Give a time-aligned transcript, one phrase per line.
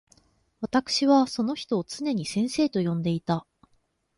[0.61, 3.45] 私わたくしはその人を常に先生と呼んでいた。